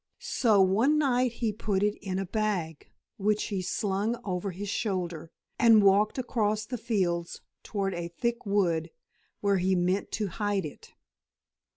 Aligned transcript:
So 0.17 0.63
one 0.63 0.97
night 0.97 1.33
he 1.33 1.53
put 1.53 1.83
it 1.83 1.95
in 2.01 2.17
a 2.17 2.25
bag, 2.25 2.89
which 3.17 3.49
he 3.49 3.61
slung 3.61 4.19
over 4.25 4.49
his 4.49 4.67
shoulder, 4.67 5.29
and 5.59 5.83
walked 5.83 6.17
across 6.17 6.65
the 6.65 6.79
fields 6.79 7.41
toward 7.61 7.93
a 7.93 8.07
thick 8.07 8.43
wood 8.43 8.89
where 9.41 9.57
he 9.59 9.75
meant 9.75 10.11
to 10.13 10.25
hide 10.29 10.65
it. 10.65 10.95